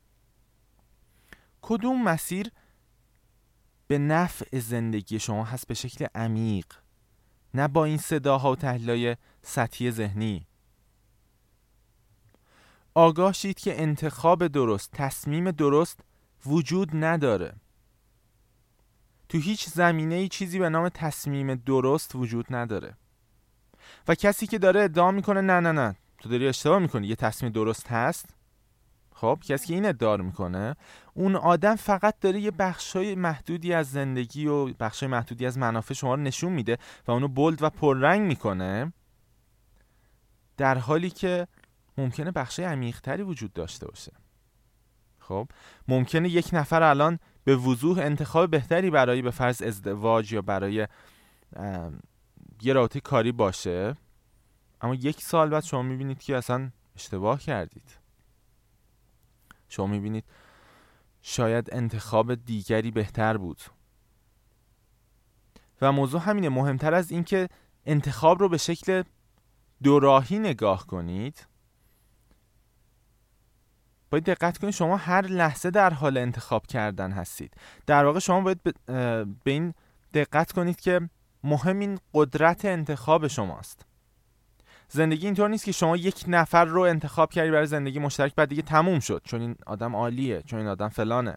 [1.62, 2.51] کدوم مسیر
[3.88, 6.66] به نفع زندگی شما هست به شکل عمیق
[7.55, 10.46] نه با این صداها و تحلیلای سطحی ذهنی.
[12.94, 16.01] آگاه شید که انتخاب درست تصمیم درست
[16.46, 17.53] وجود نداره.
[19.29, 22.96] تو هیچ زمینه ای چیزی به نام تصمیم درست وجود نداره.
[24.09, 25.96] و کسی که داره ادعا می‌کنه نه نه نه.
[26.18, 27.07] تو داری اشتباه می‌کنی.
[27.07, 28.36] یه تصمیم درست هست؟
[29.18, 30.76] خب کسی که این ادعا می‌کنه
[31.14, 36.14] اون آدم فقط داره یه بخشای محدودی از زندگی و بخشای محدودی از منافع شما
[36.14, 38.92] رو نشون میده و اونو بولد و پررنگ می‌کنه
[40.57, 41.46] در حالی که
[41.98, 44.12] ممکنه بخشای عمیقتری وجود داشته باشه.
[45.18, 45.48] خب
[45.88, 50.87] ممکنه یک نفر الان به وضوح انتخاب بهتری برای به فرض ازدواج یا برای
[52.62, 53.94] یه رابطه کاری باشه
[54.81, 58.06] اما یک سال بعد شما می‌بینید که اصلا اشتباه کردید.
[59.68, 60.24] شما می‌بینید
[61.22, 63.61] شاید انتخاب دیگری بهتر بود.
[65.81, 67.48] و موضوع همینه مهمتر از اینکه
[67.87, 69.02] انتخاب رو به شکل
[69.83, 71.46] دوراهی نگاه کنید.
[74.11, 77.55] باید دقت کنید شما هر لحظه در حال انتخاب کردن هستید.
[77.87, 78.62] در واقع شما باید
[79.44, 79.74] به این
[80.14, 81.11] دقت کنید که
[81.44, 83.87] مهم این قدرت انتخاب شماست.
[84.88, 88.62] زندگی اینطور نیست که شما یک نفر رو انتخاب کردی برای زندگی مشترک بعد دیگه
[88.62, 89.22] تموم شد.
[89.25, 91.37] چون این آدم عالیه چون این آدم فلانه.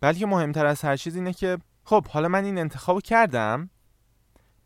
[0.00, 3.70] بلکه مهمتر از هر چیز اینه که خب حالا من این انتخاب کردم.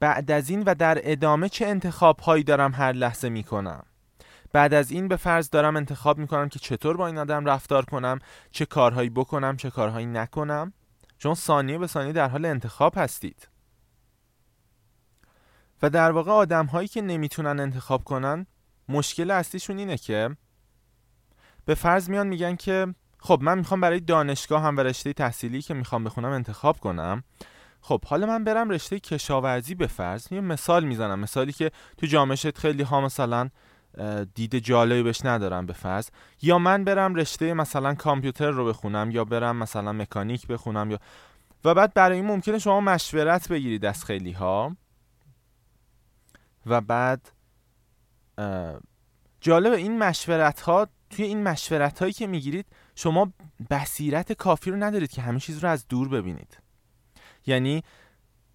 [0.01, 3.83] بعد از این و در ادامه چه انتخاب هایی دارم هر لحظه می‌کنم؟
[4.53, 8.19] بعد از این به فرض دارم انتخاب می‌کنم که چطور با این آدم رفتار کنم
[8.51, 10.73] چه کارهایی بکنم چه کارهایی نکنم؟
[11.19, 13.49] چون ثانیه به ثانیه در حال انتخاب هستید.
[15.83, 18.47] و در واقع آدم هایی که نمی‌تونن انتخاب کنن
[18.89, 20.37] مشکل اصلیشون اینه که
[21.65, 25.75] به فرض میان میگن که خب من می‌خوام برای دانشگاه هم و رشته تحصیلی که
[25.75, 27.25] می‌خوام بخونم انتخاب کنم.
[27.81, 32.37] خب حالا من برم رشته کشاورزی به فرض یه مثال می‌زنم مثالی که تو جامعه
[32.37, 33.51] خیلی ها مثلا
[34.35, 36.09] دید جالبی بهش ندارم به فرض.
[36.43, 40.99] یا من برم رشته مثلا کامپیوتر رو بخونم یا برم مثلا مکانیک بخونم یا
[41.65, 44.77] و بعد برای این ممکنه شما مشورت بگیرید از خیلی ها
[46.71, 47.33] و بعد
[49.41, 53.33] جالب این مشورت ها توی این مشورت هایی که می‌گیرید شما
[53.71, 56.59] بصیرت کافی رو ندارید که همه چیز رو از دور ببینید.
[57.47, 57.83] یعنی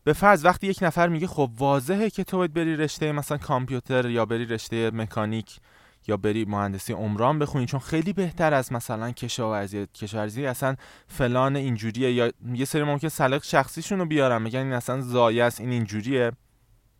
[0.03, 4.09] به فرض وقتی یک نفر میگه خب واضحه که تو باید بری رشته مثلا کامپیوتر
[4.09, 5.59] یا بری رشته مکانیک
[6.07, 10.75] یا بری مهندسی عمران بخونی چون خیلی بهتر از مثلا کشاورزی کشاورزی اصلا
[11.07, 15.59] فلان اینجوریه یا یه سری ممکن سلیق شخصیشون رو بیارن میگن این اصلا زایه است
[15.59, 16.31] این اینجوریه.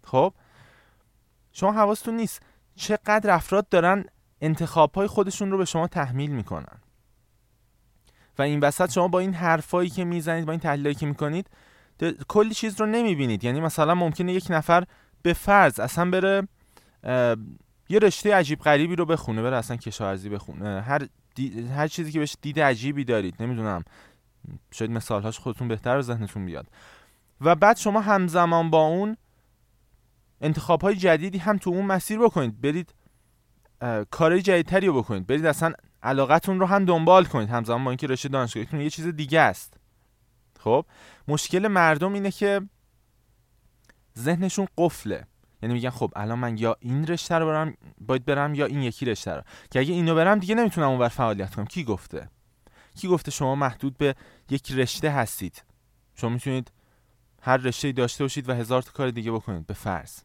[0.03, 0.33] خب؟
[1.57, 2.41] شما حواستون نیست
[2.75, 4.05] چقدر افراد دارن
[4.41, 6.77] انتخاب های خودشون رو به شما تحمیل می‌کنن.
[8.37, 11.49] و این وسط شما با این حرفایی که می‌زنید با این تحلیلایی که می‌کنید
[12.27, 13.43] کلی چیز رو نمی‌بینید.
[13.43, 14.83] یعنی مثلا ممکنه یک نفر
[15.21, 16.47] به فرض اصلا بره
[17.89, 20.81] یه رشته عجیب غریبی رو بخونه بره اصلا کشاورزی بخونه.
[20.81, 21.07] هر
[21.75, 23.35] هر چیزی که بهش دید عجیبی دارید.
[23.39, 23.83] نمی‌دونم.
[24.71, 26.67] شاید مثالهاش خودتون بهتر ذهنتون بیاد.
[27.41, 29.17] و بعد شما همزمان با اون
[30.45, 32.61] انتخاب های جدیدی هم تو اون مسیر بکنید.
[32.61, 32.93] برید
[34.11, 35.27] کارهای جدیدتری رو بکنید.
[35.27, 37.49] برید اصلا علاقتون رو هم دنبال کنید.
[37.49, 39.77] همزمان با اینکه رشته دانشگاهیتون یه چیز دیگه است.
[40.59, 40.85] خب؟
[41.27, 42.61] مشکل مردم اینه که
[44.17, 45.27] ذهنشون قفله.
[45.63, 49.05] یعنی میگن خب الان من یا این رشته رو برم باید برم یا این یکی
[49.05, 49.41] رشته رو.
[49.71, 51.65] که اگه اینو برم دیگه نمی‌تونم اونور فعالیت کنم.
[51.65, 52.29] کی گفته؟
[52.95, 54.15] کی گفته شما محدود به
[54.49, 55.63] یک رشته هستید؟
[56.15, 56.71] شما می‌تونید
[57.41, 59.67] هر رشته داشته باشید و هزار تا کار دیگه بکنید.
[59.67, 60.19] به فرض.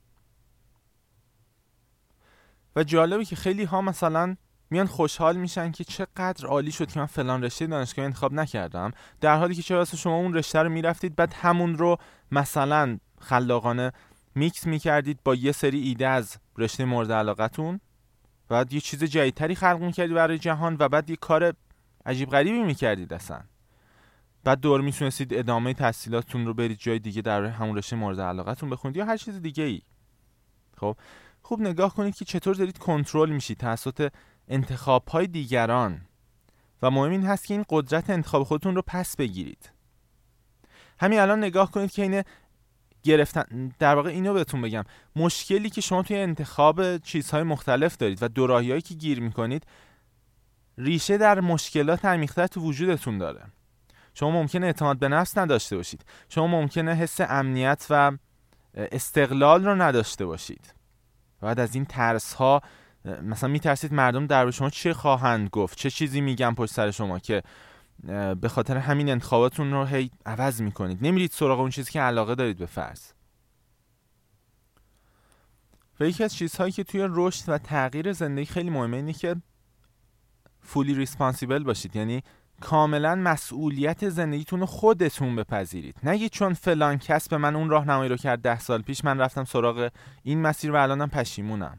[2.77, 4.37] و جالبه که خیلی ها مثلا
[4.71, 8.93] میان خوشحال میشن که چقدر عالی شد که من فلان رشته دانشگاه انتخاب نکردم.
[9.21, 11.97] در حالی که چرا شما اون رشته رو می‌رفتید بعد همون رو
[12.33, 13.93] مثلا خلاقانه
[14.35, 17.81] میکس می‌کردید با یه سری ایده از رشته مورد علاقتون.
[18.49, 21.55] بعد یه چیز جدیدتری خلق می‌کردید برای جهان و بعد یه کار
[22.07, 23.41] عجیب غریبی می‌کردید اصلا.
[24.45, 28.97] بعد دور می‌تونستید ادامه تحصیلاتتون رو برید جای دیگه در همون رشته مورد علاقتون بخونید
[28.97, 29.83] یا هر چیز دیگه ای
[30.77, 30.97] خب؟
[31.51, 34.13] خوب نگاه کنید که چطور دارید کنترل میشید توسط
[34.49, 36.01] انتخاب های دیگران.
[36.83, 39.71] و مهم این هست که این قدرت انتخاب خودتون رو پس بگیرید.
[41.01, 42.25] همین الان نگاه کنید که اینه
[43.03, 44.85] گرفتن در واقع اینو بهتون بگم.
[45.17, 49.67] مشکلی که شما توی انتخاب چیزهای مختلف دارید و دوراهیایی که گیر می‌کنید
[50.79, 53.43] ریشه در مشکلات عمیق‌تر تو وجودتون داره.
[54.15, 56.05] شما ممکنه اعتماد به نفس نداشته باشید.
[56.29, 58.13] شما ممکنه حس امنیت و
[58.75, 60.80] استقلال رو نداشته باشید.
[61.41, 62.63] بعد از این ترس ها
[63.23, 67.43] مثلا میترسید مردم در شما چه خواهند گفت؟ چه چیزی میگن پشت سر شما که
[68.41, 72.59] به خاطر همین انتخاباتون رو هی عوض می‌کنید؟ نمیرید سراغ اون چیزی که علاقه دارید
[72.59, 73.03] به فرض.
[76.01, 79.37] و یکی از چیزهایی که توی رشد و تغییر زندگی خیلی مهمه اینه که
[80.61, 81.97] فولی ریسپانسیبل باشید.
[81.97, 82.23] یعنی
[82.61, 85.97] کاملا مسئولیت زندگیتون خودتون بپذیرید.
[86.03, 89.45] نگید چون فلان کس به من اون راهنمایی رو کرد ده سال پیش من رفتم
[89.45, 89.91] سراغ
[90.23, 91.79] این مسیر و الانم پشیمونم.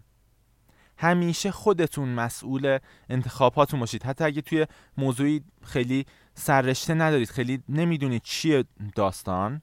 [0.97, 2.77] همیشه خودتون مسئول
[3.09, 4.03] انتخاباتون باشید.
[4.03, 4.67] حتی اگه توی
[4.97, 8.65] موضوعی خیلی سررشته ندارید خیلی نمی‌دونید چیه
[8.95, 9.61] داستان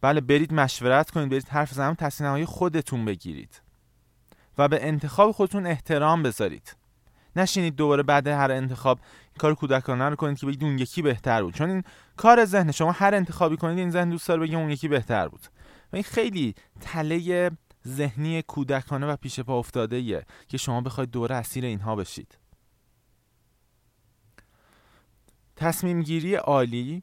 [0.00, 3.62] بله برید مشورت کنید برید حرف زمان تصمیم خودتون بگیرید
[4.58, 6.76] و به انتخاب خودتون احترام بذارید.
[7.36, 9.00] نشینید دوباره بعد هر انتخاب
[9.38, 11.54] کار کودکانه رو کنید که بگید اون یکی بهتر بود.
[11.54, 11.82] چون این
[12.16, 15.40] کار ذهن شما هر انتخابی کنید این ذهن دوست داره بگه اون یکی بهتر بود.
[15.92, 17.50] و این خیلی تله
[17.88, 22.38] ذهنی کودکانه و پیش پا افتاده ایه که شما بخواید دوره اسیر اینها بشید.
[25.56, 27.02] تصمیم گیری عالی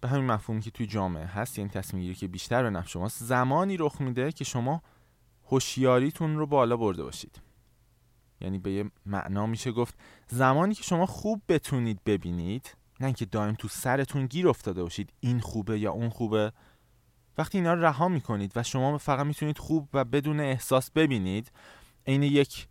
[0.00, 3.24] به همین مفهومی که توی جامعه هست یعنی تصمیم گیری که بیشتر به نفع شماست
[3.24, 4.82] زمانی رخ میده که شما
[5.46, 7.47] هوشیاریتون رو بالا برده باشید.
[8.40, 9.94] یعنی به یه معنا میشه گفت
[10.26, 15.40] زمانی که شما خوب بتونید ببینید نه اینکه دائم تو سرتون گیر افتاده باشید این
[15.40, 16.52] خوبه یا اون خوبه
[17.38, 21.52] وقتی اینا رو رها می‌کنید و شما فقط می‌تونید خوب و بدون احساس ببینید
[22.06, 22.68] عین یک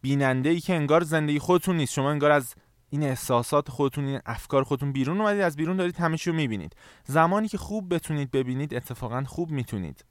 [0.00, 1.92] بیننده ای که انگار زندگی خودتون نیست.
[1.92, 2.54] شما انگار از
[2.90, 6.76] این احساسات خودتون این افکار خودتون بیرون اومدید از بیرون دارید همه رو می‌بینید.
[7.04, 10.04] زمانی که خوب بتونید ببینید اتفاقا خوب می‌تونید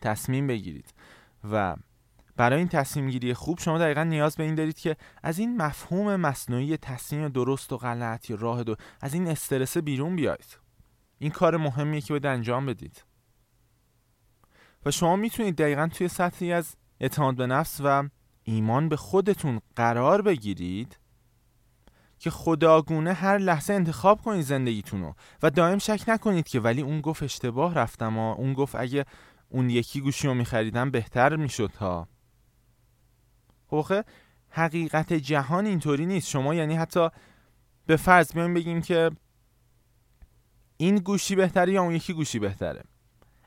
[0.00, 0.94] تصمیم بگیرید
[1.50, 1.76] و
[2.36, 6.16] برای این تصمیم گیری خوب شما دقیقا نیاز به این دارید که از این مفهوم
[6.16, 10.58] مصنوعی تصمیم درست و غلط یا راه دو از این استرس بیرون بیاید
[11.18, 13.04] این کار مهمیه که باید انجام بدید.
[14.86, 18.08] و شما می‌تونید دقیقا توی سطحی از اعتماد به نفس و
[18.44, 20.98] ایمان به خودتون قرار بگیرید
[22.18, 27.22] که خداگونه هر لحظه انتخاب کنید زندگیتونو و دائم شک نکنید که ولی اون گفت
[27.22, 29.04] اشتباه رفتم و اون گفت اگه
[29.48, 32.08] اون یکی گوشی رو میخریدم بهتر می‌شد ها.
[33.80, 34.04] خب
[34.50, 36.28] حقیقت جهان اینطوری نیست.
[36.28, 37.08] شما یعنی حتی
[37.86, 39.10] به فرض بیایم بگیم که
[40.76, 42.84] این گوشی بهتره یا اون یکی گوشی بهتره.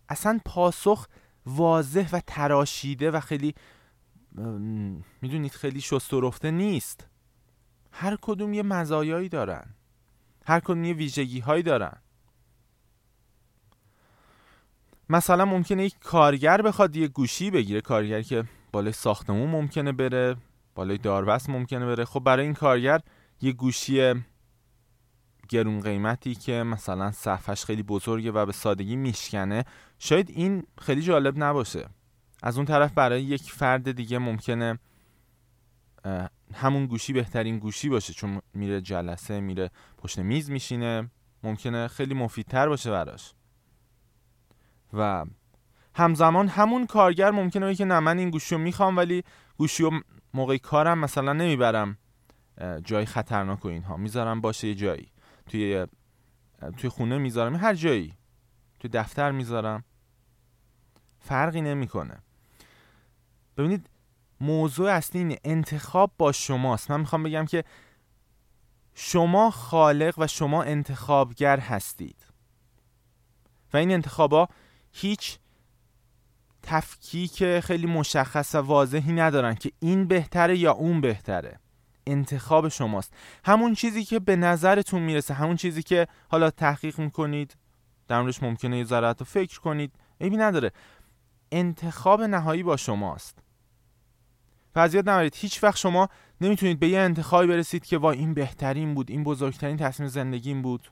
[0.10, 1.08] اصلا پاسخ
[1.46, 3.56] واضح و تراشیده و خیلی
[5.22, 7.08] می‌دونید خیلی شست و رفته نیست.
[7.92, 9.76] هر کدوم یه مزایایی دارن.
[10.46, 11.98] هر کدوم یه ویژگی هایی دارن.
[15.10, 18.44] مثلا ممکنه یک کارگر بخواد یه گوشی بگیره کارگر که
[18.76, 20.36] بالای ساختمون ممکنه بره
[20.76, 22.06] بالای داربست ممکنه بره.
[22.06, 23.02] خب برای این کارگر
[23.42, 24.14] یه گوشی
[25.50, 29.64] گرون قیمتی که مثلا صفحش خیلی بزرگه و به سادگی میشکنه.
[30.00, 31.90] شاید این خیلی جالب نباشه.
[32.44, 34.80] از اون طرف برای یک فرد دیگه ممکنه
[36.54, 38.14] همون گوشی بهترین گوشی باشه.
[38.14, 41.12] چون میره جلسه میره پشت میز میشینه.
[41.44, 43.34] ممکنه خیلی مفیدتر باشه براش.
[44.94, 45.26] و
[45.98, 49.24] همزمان همون کارگر ممکنه که نه من این گوشی رو می‌خوام ولی
[49.58, 49.92] گوشی رو
[50.34, 51.98] موقع کارم مثلا نمی‌برم.
[52.84, 53.98] جای خطرناک و اینها.
[53.98, 55.12] می‌ذارم باشه یه جایی.
[55.50, 55.88] توی
[56.78, 57.56] توی خونه می‌ذارم.
[57.56, 58.14] هر جایی.
[58.80, 59.84] توی دفتر می‌ذارم.
[61.20, 62.18] فرقی نمی‌کنه.
[63.58, 63.90] ببینید
[64.42, 66.92] موضوع اصلی اینه انتخاب با شماست.
[66.92, 67.64] من می‌خوام بگم که
[68.94, 72.26] شما خالق و شما انتخابگر هستید.
[73.74, 74.50] و این انتخابا
[74.92, 75.40] هیچ
[76.66, 81.60] تفکیک خیلی مشخص و واضحی ندارن که این بهتره یا اون بهتره.
[82.08, 83.14] انتخاب شماست.
[83.46, 87.56] همون چیزی که به نظرتون می‌رسه همون چیزی که حالا تحقیق می‌کنید
[88.08, 90.72] در موردش ممکنه یه ذره رو فکر کنید عیبی نداره.
[91.52, 93.40] انتخاب نهایی با شماست.
[94.74, 96.10] فضیات نمارید هیچ وقت شما
[96.42, 100.92] نمی‌تونید به یه انتخابی برسید که وا این بهترین بود این بزرگترین تصمیم زندگیم بود.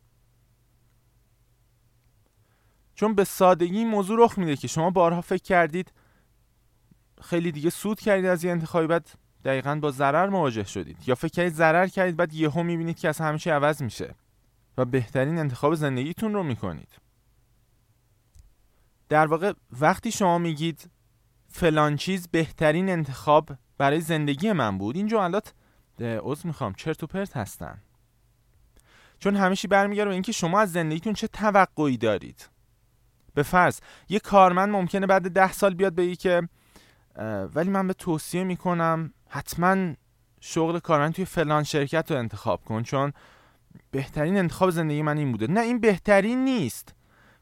[2.95, 5.91] چون به سادگی این موضوع رخ میده که شما بارها فکر کردید
[7.21, 9.09] خیلی دیگه سود کردید از یه انتخابی بعد
[9.45, 10.97] دقیقا با ضرر مواجه شدید.
[11.07, 14.15] یا فکر کردید ضرر کردید بعد یهو می‌بینید که از همیشه عوض میشه
[14.77, 16.97] و بهترین انتخاب زندگیتون رو می‌کنید.
[19.09, 20.89] در واقع وقتی شما میگید
[21.47, 25.53] فلان چیز بهترین انتخاب برای زندگی من بود این جملات
[25.99, 27.81] عذر می‌خوام چرت و پرت هستن.
[29.19, 32.49] چون همیشه برمیگرده به اینکه شما از زندگیتون چه توقعی دارید.
[33.33, 36.49] به فرض یه کارمند ممکنه بعد ده سال بیاد بگی که
[37.55, 39.93] ولی من به توصیه می‌کنم حتما
[40.39, 43.13] شغل کارمند توی فلان شرکت رو انتخاب کن چون
[43.91, 45.47] بهترین انتخاب زندگی من این بوده.
[45.47, 46.95] نه این بهترین نیست.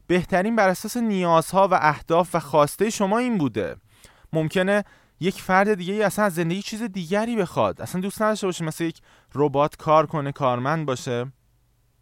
[0.06, 3.76] بهترین بر اساس نیازها و اهداف و خواسته شما این بوده.
[4.32, 4.84] ممکنه
[5.20, 7.82] یک فرد دیگه اصلا از زندگی چیز دیگری بخواد.
[7.82, 9.00] اصلا دوست نداشته باشه مثل یک
[9.34, 11.32] ربات کار کنه کارمند باشه.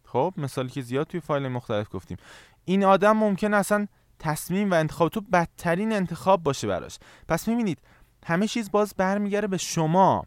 [0.05, 2.17] خب مثالی که زیاد توی فایل مختلف گفتیم.
[2.65, 3.87] این آدم ممکن اصلا
[4.19, 6.97] تصمیم و انتخاب تو بدترین انتخاب باشه براش.
[7.27, 7.79] پس می‌بینید
[8.25, 10.25] همه چیز باز برمیگره به شما.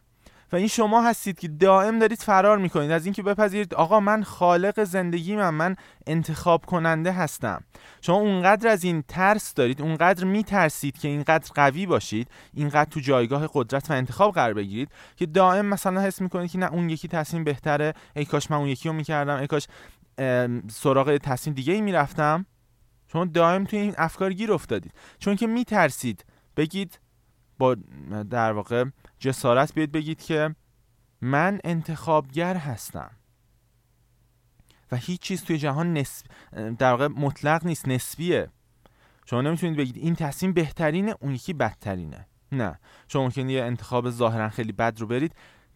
[0.51, 2.91] و این شما هستید که دائم دارید فرار می‌کنید.
[2.91, 5.75] از اینکه بپذیرید آقا من خالق زندگی من من
[6.07, 7.63] انتخاب کننده هستم.
[8.01, 13.49] شما اونقدر از این ترس دارید اونقدر میترسید که اینقدر قوی باشید اینقدر تو جایگاه
[13.53, 17.43] قدرت و انتخاب قرار بگیرید که دائم مثلا حس می‌کنید که نه اون یکی تصمیم
[17.43, 17.93] بهتره.
[18.15, 19.37] ای کاش من اون یکی رو می‌کردم.
[19.37, 19.67] ای کاش
[20.71, 22.45] سراغ تصمیم دیگه ای می‌رفتم.
[23.07, 24.93] شما دائم توی این افکار گیر افتادید.
[25.19, 26.25] چون که میترسید.
[26.57, 26.99] بگید
[27.57, 27.75] با
[28.29, 28.85] در واقع
[29.19, 30.55] جسارت بیاید بگید که
[31.21, 33.11] من انتخابگر هستم.
[34.91, 36.25] و هیچ چیز توی جهان نسب...
[36.77, 38.49] در واقع مطلق نیست نسبیه.
[39.25, 42.27] شما نمی‌تونید بگید این تصمیم بهترینه اون یکی بدترینه.
[42.51, 42.79] نه.
[43.07, 45.35] شما ممکنه یه انتخاب ظاهرا خیلی بد رو برید.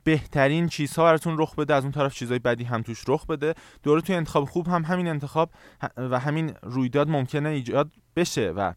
[0.09, 3.53] بهترین چیزها براتون رخ بده از اون طرف چیزهای بدی هم توش رخ بده.
[3.83, 5.51] دوره توی انتخاب خوب هم همین انتخاب
[5.97, 8.73] و همین رویداد ممکنه ایجاد بشه و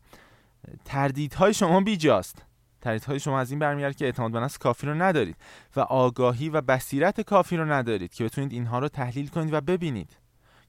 [0.84, 2.44] تردیدهای شما بیجاست.
[2.80, 5.36] تردیدهای شما از این برمیگرده که اعتماد به نفس کافی رو ندارید
[5.76, 10.16] و آگاهی و بصیرت کافی رو ندارید که بتونید اینها رو تحلیل کنید و ببینید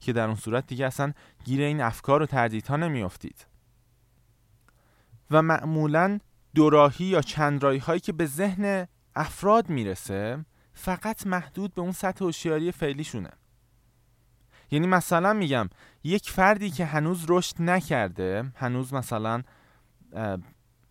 [0.00, 1.12] که در اون صورت دیگه اصلا
[1.44, 3.46] گیر این افکار و تردیدها نمیافتید.
[5.30, 6.18] و معمولا
[6.54, 12.72] دوراهی یا چندراهی هایی که به ذهن افراد می‌رسه فقط محدود به اون سطح هوشیاری
[12.72, 13.30] فعلیشونه.
[14.70, 15.68] یعنی مثلا میگم
[16.04, 19.42] یک فردی که هنوز رشد نکرده هنوز مثلا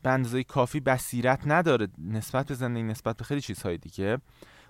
[0.03, 4.17] به اندازه کافی بصیرت نداره نسبت به زندگی نسبت به خیلی چیزهای دیگه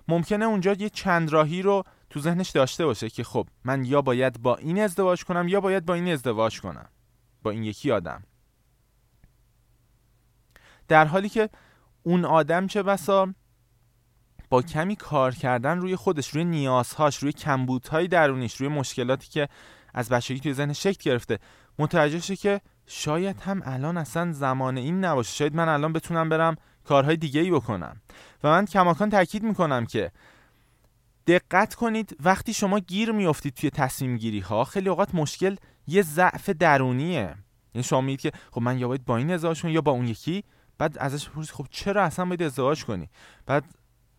[0.08, 4.42] ممکنه اونجا یه چند راهی رو تو ذهنش داشته باشه که خب من یا باید
[4.42, 6.88] با این ازدواج کنم یا باید با این ازدواج کنم.
[7.42, 8.22] با این یکی آدم.
[10.88, 11.50] در حالی که
[12.02, 13.34] اون آدم چه بسا
[14.50, 19.48] با کمی کار کردن روی خودش روی نیازهاش روی کمبودهای درونیش روی مشکلاتی که
[19.94, 21.38] از بچگی توی ذهن شکل گرفته.
[21.78, 25.32] متوجه شه که شاید هم الان اصلا زمان این نباشه.
[25.32, 28.00] شاید من الان بتونم برم کارهای دیگه ای بکنم.
[28.44, 30.10] و من کماکان تاکید می‌کنم که
[31.26, 36.50] دقت کنید وقتی شما گیر میافتید توی تصمیم گیری ها خیلی اوقات مشکل یه ضعف
[36.50, 37.34] درونیه.
[37.74, 40.08] یعنی شما میگید که خب من یا باید با این ازدواج کنم یا با اون
[40.08, 40.44] یکی؟
[40.78, 43.08] بعد ازش بپرسید خب چرا اصلا باید ازدواج کنی؟
[43.46, 43.64] بعد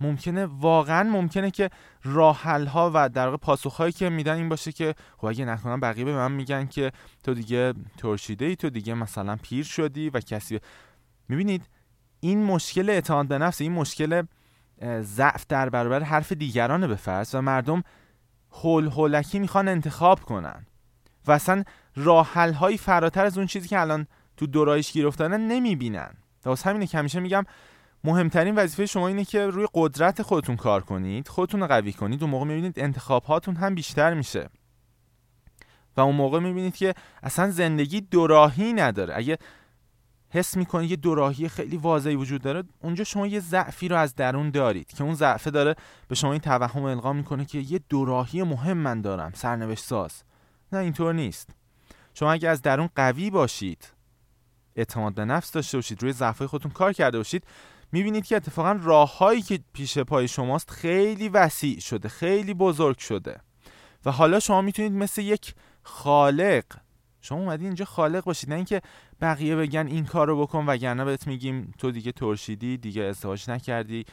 [0.01, 1.69] ممکنه واقعا ممکنه که
[2.03, 6.05] راه ها و در واقع پاسخهایی که میدن این باشه که خب اگه نکنم بقیه
[6.05, 6.91] به من میگن که
[7.23, 10.59] تو دیگه ترشیده ای تو دیگه مثلا پیر شدی و کسی
[11.29, 11.69] می‌بینید
[12.19, 14.23] این مشکل اعتماد به نفس این مشکل
[15.01, 17.83] ضعف در برابر حرف دیگران به فرض و مردم
[18.51, 20.65] هول هولکی می‌خوان انتخاب کنن
[21.27, 21.63] و اصلا
[21.95, 26.13] راه هایی فراتر از اون چیزی که الان تو دورایش گیر افتادن نمی‌بینن
[26.45, 27.45] واسه همینه که همیشه میگم
[28.05, 32.31] مهمترین وظیفه شما اینه که روی قدرت خودتون کار کنید خودتون رو قوی کنید اون
[32.31, 34.49] موقع می‌بینید انتخاب هاتون هم بیشتر میشه.
[35.97, 39.13] و اون موقع می‌بینید که اصلا زندگی دوراهی نداره.
[39.17, 39.37] اگه
[40.29, 44.49] حس می‌کنید یه دوراهی خیلی واضحی وجود داره اونجا شما یه ضعفی رو از درون
[44.49, 45.75] دارید که اون ضعفه داره
[46.07, 50.23] به شما این توهم القا می‌کنه که یه دوراهی مهم من دارم سرنوشت ساز.
[50.71, 51.49] نه اینطور نیست.
[52.13, 53.91] شما اگه از درون قوی باشید
[54.75, 57.43] اعتماد به نفس داشته باشید روی ضعفهای خودتون کار کرده باشید
[57.95, 63.39] می‌بینید که اتفاقا راههایی که پیش پای شماست خیلی وسیع شده خیلی بزرگ شده.
[64.05, 66.63] و حالا شما می‌تونید مثل یک خالق
[67.21, 68.81] شما اومدید اینجا خالق باشید نه اینکه
[69.21, 74.05] بقیه بگن این کار رو بکن وگرنه بهت میگیم تو دیگه ترشیدی دیگه ازدواج نکردی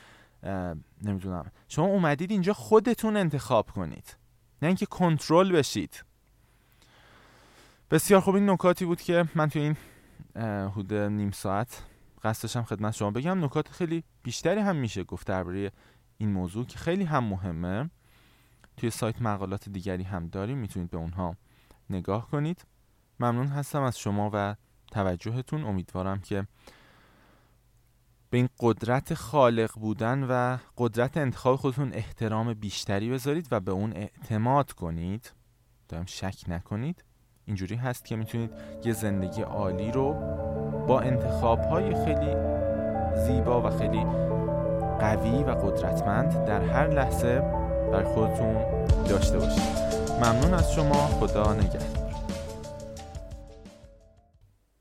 [1.02, 1.50] نمی‌دونم.
[1.68, 4.16] شما اومدید اینجا خودتون انتخاب کنید.
[4.62, 6.04] نه اینکه کنترل بشید.
[7.90, 9.76] بسیار خوب این نکاتی بود که من تو این
[10.68, 11.82] حدود نیم ساعت
[12.22, 15.72] قصد داشتم خدمت شما بگم نکات خیلی بیشتری هم میشه گفت درباره
[16.18, 17.90] این موضوع که خیلی هم مهمه.
[18.76, 21.36] توی سایت مقالات دیگری هم داریم می‌تونید به اونها
[21.90, 22.64] نگاه کنید.
[23.20, 24.56] ممنون هستم از شما و
[24.92, 25.64] توجهتون.
[25.64, 26.46] امیدوارم که
[28.30, 33.92] به این قدرت خالق بودن و قدرت انتخاب خودتون احترام بیشتری بذارید و به اون
[33.92, 35.32] اعتماد کنید.
[35.88, 37.04] دارم شک نکنید.
[37.44, 38.50] اینجوری هست که می‌تونید
[38.84, 40.12] یه زندگی عالی رو
[40.92, 42.36] با انتخاب های خیلی
[43.14, 44.06] زیبا و خیلی
[45.00, 47.42] قوی و قدرتمند در هر لحظه
[47.92, 48.56] بر خودتون
[49.08, 49.62] داشته باشید.
[50.20, 51.06] ممنون از شما.
[51.06, 51.91] خدا نگهدار.